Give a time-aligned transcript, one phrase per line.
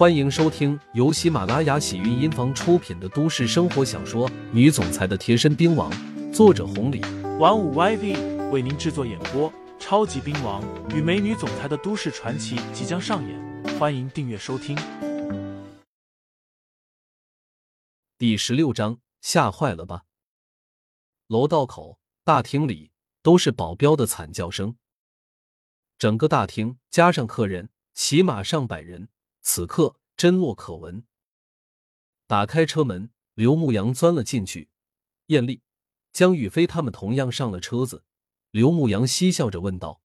[0.00, 5.92] 欢迎收听由喜马拉雅喜韵音房出品的都市生活小说《女总裁的贴身兵王》，
[6.32, 7.02] 作者红礼，
[7.38, 9.52] 玩五 YV 为您制作演播。
[9.78, 14.74] 超级兵王与美女总裁的都市传奇即将上演，欢迎订阅收听。
[18.16, 20.04] 第十六章，吓坏了吧？
[21.26, 22.90] 楼道口、大厅里
[23.22, 24.76] 都是保镖的惨叫声。
[25.98, 29.10] 整个大厅加上客人，起码上百人。
[29.42, 31.06] 此刻真落可闻。
[32.26, 34.70] 打开车门，刘牧阳钻了进去。
[35.26, 35.62] 艳丽、
[36.12, 38.04] 江雨飞他们同样上了车子。
[38.50, 40.02] 刘牧阳嬉笑着问道：“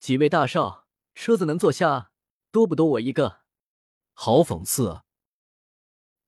[0.00, 2.10] 几位大少，车子能坐下，
[2.50, 3.42] 多不多我一个？”
[4.14, 5.04] 好讽刺啊！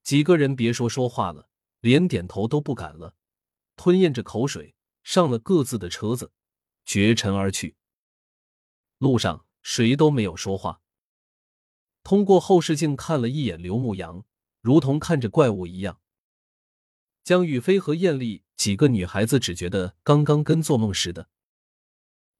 [0.03, 1.49] 几个人别说说话了，
[1.79, 3.15] 连点头都不敢了，
[3.75, 6.31] 吞咽着口水上了各自的车子，
[6.85, 7.75] 绝尘而去。
[8.99, 10.81] 路上谁都没有说话。
[12.03, 14.25] 通过后视镜看了一眼刘牧阳，
[14.61, 15.99] 如同看着怪物一样。
[17.23, 21.29] 江雨飞和艳丽几个女孩子只觉得刚刚跟做梦似的，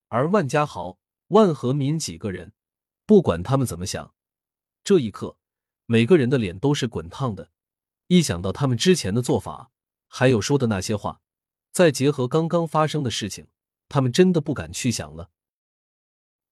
[0.08, 2.54] 而万家豪、万和民几个人，
[3.06, 4.16] 不管他们怎么想，
[4.84, 5.38] 这一刻
[5.86, 7.52] 每个人的脸都是滚烫的。
[8.08, 9.72] 一想到他们之前的做法，
[10.08, 11.22] 还有说的那些话，
[11.72, 13.48] 再结合刚刚发生的事情，
[13.88, 15.30] 他们真的不敢去想了。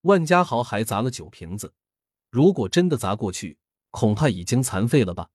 [0.02, 1.74] 万家豪还砸了酒瓶子。
[2.30, 3.58] 如果真的砸过去，
[3.90, 5.32] 恐怕已经残废了吧。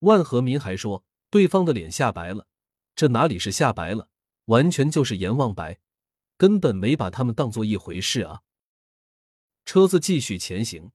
[0.00, 2.46] 万和民还说，对方的脸吓白了，
[2.94, 4.10] 这哪里是吓白了，
[4.46, 5.80] 完全就是阎王白，
[6.36, 8.42] 根本没把他们当做一回事啊。
[9.64, 10.92] 车子继续前行。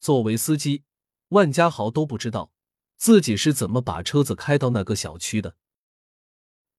[0.00, 0.84] 作为司机，
[1.28, 2.52] 万家豪都不知道
[2.96, 5.56] 自己是怎么把车子开到那个小区的。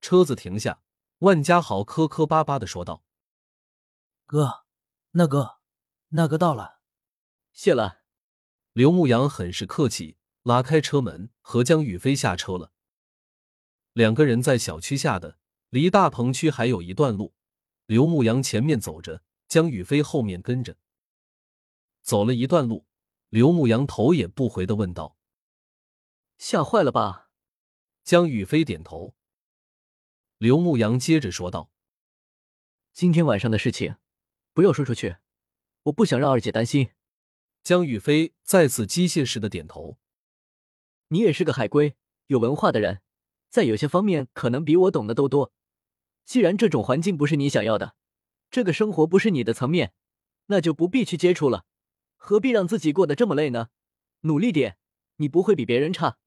[0.01, 0.81] 车子停下，
[1.19, 3.03] 万家豪磕磕巴巴的说道
[4.25, 4.65] ：“哥，
[5.11, 5.59] 那个。”
[6.15, 6.79] 那个到了，
[7.53, 8.03] 谢了。
[8.73, 12.71] 刘牧阳很是客气，拉开车门和江雨飞下车了。
[13.93, 15.39] 两个人在小区下的，
[15.69, 17.33] 离大棚区还有一段路。
[17.87, 20.77] 刘牧阳前面走着，江雨飞后面跟着。
[22.03, 22.85] 走了一段路，
[23.29, 25.17] 刘牧阳头也不回的问道
[26.37, 27.31] ：“吓坏了吧？”
[28.05, 29.15] 江雨飞点头。
[30.37, 31.71] 刘牧阳接着说道
[32.93, 33.95] ：“今天晚上的事情，
[34.53, 35.17] 不要说出去。”
[35.83, 36.89] 我不想让二姐担心。
[37.63, 39.97] 江宇飞再次机械式的点头。
[41.09, 41.95] 你也是个海归，
[42.27, 43.01] 有文化的人，
[43.49, 45.53] 在有些方面可能比我懂得都多。
[46.25, 47.95] 既然这种环境不是你想要的，
[48.49, 49.93] 这个生活不是你的层面，
[50.47, 51.65] 那就不必去接触了。
[52.15, 53.69] 何必让自己过得这么累呢？
[54.21, 54.77] 努力点，
[55.17, 56.17] 你不会比别人差。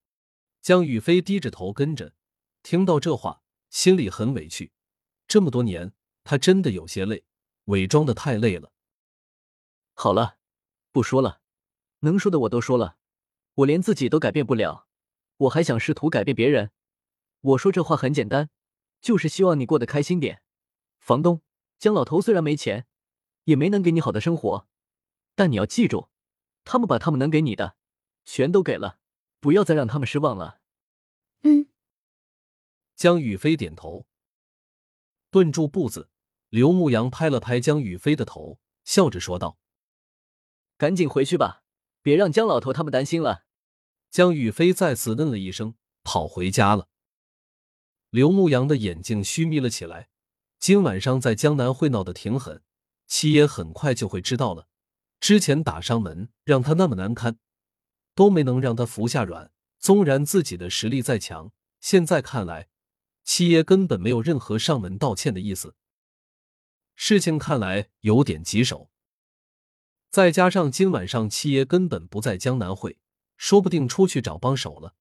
[0.61, 2.13] 江宇飞低着头跟着，
[2.63, 4.73] 听到这话，心里很委屈。
[5.27, 5.93] 这么多年，
[6.25, 7.25] 他真的有些累，
[7.65, 8.73] 伪装的太累了。
[9.99, 10.37] 好了，
[10.93, 11.41] 不说了，
[12.01, 12.99] 能说的我都说了。
[13.55, 14.87] 我连自己都改变不了，
[15.39, 16.71] 我还想试图改变别人。
[17.41, 18.51] 我说这话很简单，
[19.01, 20.43] 就是希望你过得开心点。
[20.99, 21.41] 房东
[21.79, 22.87] 江老头虽然没钱，
[23.45, 24.69] 也没能给你好的生活，
[25.35, 26.11] 但你要记住，
[26.63, 27.77] 他们把他们能给你的
[28.27, 28.99] 全都给了，
[29.41, 30.61] 不要再让他们失望了。
[31.41, 31.71] 嗯。
[32.95, 34.07] 江雨飞点头，
[35.31, 36.11] 顿住步子。
[36.51, 39.59] 刘牧阳拍了拍江雨飞的头，笑着说道。
[40.77, 41.63] 赶紧回去吧，
[42.03, 43.45] 别让江老头他们担心了。
[44.11, 46.89] 江宇飞再次嗯了一声，跑回家了。
[48.11, 50.09] 刘牧阳的眼睛虚眯了起来。
[50.59, 52.63] 今晚上在江南会闹得挺狠，
[53.07, 54.69] 七爷很快就会知道了。
[55.21, 57.39] 之前打上门让他那么难堪，
[58.15, 59.53] 都没能让他服下软。
[59.79, 62.69] 纵然自己的实力再强，现在看来，
[63.23, 65.75] 七爷根本没有任何上门道歉的意思。
[66.95, 68.91] 事情看来有点棘手。
[70.17, 72.97] 再加上今晚上七爷根本不在江南会，
[73.37, 74.95] 说不定出去找帮手了。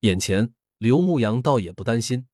[0.00, 2.26] 眼前刘牧阳倒也不担心，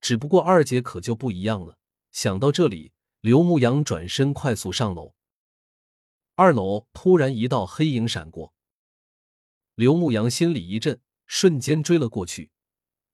[0.00, 1.76] 只不过二姐可就不一样了。
[2.12, 5.16] 想到这里，刘牧阳转身快速上楼。
[6.36, 8.54] 二楼突然一道黑影闪过，
[9.74, 12.52] 刘牧阳心里一震，瞬间追了过去。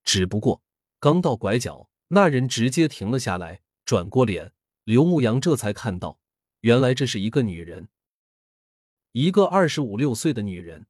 [0.05, 0.63] 只不过
[1.01, 4.53] 刚到拐角，那人直接停了下来，转过脸，
[4.85, 6.19] 刘牧阳这才看到，
[6.61, 7.89] 原来这是一个女人。
[9.13, 10.87] 一个二十五六岁的女人，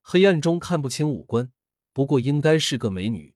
[0.00, 1.52] 黑暗中看不清五官，
[1.92, 3.34] 不过应该是个美女。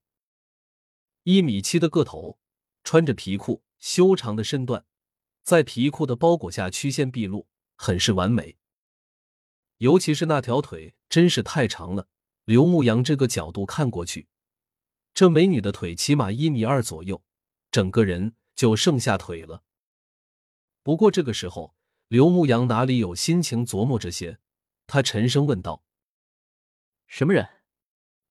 [1.24, 2.38] 一米七的个头，
[2.82, 4.86] 穿着皮裤，修长的身段，
[5.42, 8.56] 在皮裤的包裹下曲线毕露，很是完美。
[9.76, 12.08] 尤其是那条腿，真是太长了。
[12.46, 14.28] 刘牧阳这个角度看过去，
[15.12, 17.22] 这美女的腿起码一米二左右，
[17.70, 19.62] 整个人就剩下腿了。
[20.82, 21.76] 不过这个时候。
[22.08, 24.38] 刘牧阳哪里有心情琢磨这些？
[24.86, 25.84] 他沉声问道
[27.06, 27.46] ：“什么人？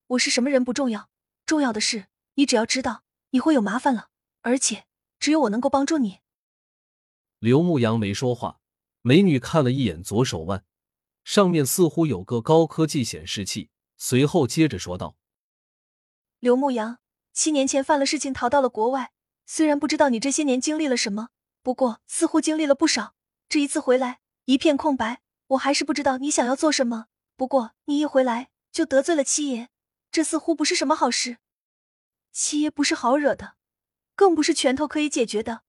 [0.08, 1.08] 我是什么人不重要，
[1.46, 4.08] 重要的是你只要知道你会有麻烦了，
[4.40, 4.86] 而且
[5.20, 6.18] 只有我能够帮助你。”
[7.38, 8.60] 刘牧阳没说话。
[9.02, 10.64] 美女看了一眼左手腕，
[11.22, 15.16] 上面似乎有个高科技显示器，随后接着说道
[16.40, 16.98] ：“刘牧阳，
[17.32, 19.12] 七年前犯了事情，逃到了国外。
[19.46, 21.28] 虽然不知道你这些年经历了什么，
[21.62, 23.14] 不过似乎经历了不少。
[23.48, 27.06] 这一次回来一片空白，我还是不知道你想要做什么。
[27.36, 29.68] 不过你一回来就得罪了七爷，
[30.10, 31.38] 这似乎不是什么好事。
[32.30, 33.54] 七爷不是好惹的，
[34.14, 35.62] 更不是拳头可以解决的。”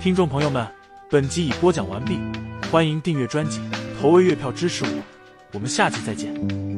[0.00, 0.66] 听众朋友们，
[1.08, 2.18] 本集已播讲完毕，
[2.68, 3.60] 欢迎订阅专辑，
[4.00, 5.02] 投喂月票支持我，
[5.52, 6.71] 我们下期再见。